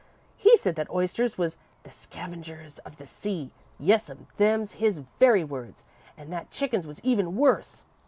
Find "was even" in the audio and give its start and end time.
6.87-7.35